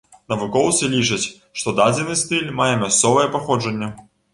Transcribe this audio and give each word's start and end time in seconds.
Навукоўцы 0.31 0.89
лічаць, 0.93 1.27
што 1.59 1.75
дадзены 1.83 2.19
стыль 2.25 2.51
мае 2.59 2.75
мясцовае 2.89 3.33
паходжанне. 3.39 3.97